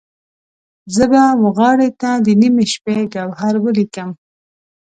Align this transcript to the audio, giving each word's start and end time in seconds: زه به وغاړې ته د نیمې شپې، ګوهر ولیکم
زه 0.95 1.03
به 1.11 1.21
وغاړې 1.43 1.89
ته 2.01 2.09
د 2.25 2.27
نیمې 2.41 2.65
شپې، 2.73 2.97
ګوهر 3.13 3.55
ولیکم 3.65 4.09